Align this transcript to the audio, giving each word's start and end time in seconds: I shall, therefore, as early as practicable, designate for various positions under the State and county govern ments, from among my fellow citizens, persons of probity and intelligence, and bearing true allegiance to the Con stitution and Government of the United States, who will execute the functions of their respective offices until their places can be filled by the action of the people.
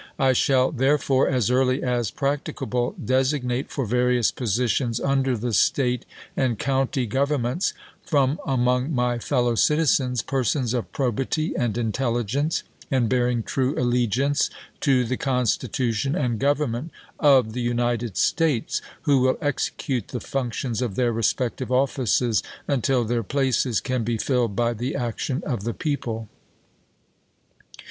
I 0.17 0.33
shall, 0.33 0.71
therefore, 0.71 1.29
as 1.29 1.51
early 1.51 1.83
as 1.83 2.09
practicable, 2.09 2.93
designate 2.95 3.69
for 3.69 3.85
various 3.85 4.31
positions 4.31 4.99
under 4.99 5.37
the 5.37 5.53
State 5.53 6.05
and 6.35 6.57
county 6.57 7.05
govern 7.05 7.43
ments, 7.43 7.75
from 8.01 8.39
among 8.43 8.95
my 8.95 9.19
fellow 9.19 9.53
citizens, 9.53 10.23
persons 10.23 10.73
of 10.73 10.91
probity 10.91 11.55
and 11.55 11.77
intelligence, 11.77 12.63
and 12.89 13.09
bearing 13.09 13.43
true 13.43 13.77
allegiance 13.77 14.49
to 14.79 15.05
the 15.05 15.17
Con 15.17 15.45
stitution 15.45 16.15
and 16.19 16.39
Government 16.39 16.89
of 17.19 17.53
the 17.53 17.61
United 17.61 18.17
States, 18.17 18.81
who 19.03 19.19
will 19.19 19.37
execute 19.39 20.07
the 20.07 20.19
functions 20.19 20.81
of 20.81 20.95
their 20.95 21.11
respective 21.13 21.71
offices 21.71 22.41
until 22.67 23.03
their 23.05 23.21
places 23.21 23.79
can 23.79 24.03
be 24.03 24.17
filled 24.17 24.55
by 24.55 24.73
the 24.73 24.95
action 24.95 25.43
of 25.45 25.63
the 25.63 25.75
people. 25.75 26.27